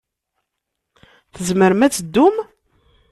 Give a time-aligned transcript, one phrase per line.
[1.33, 2.35] Tzemrem ad teddum?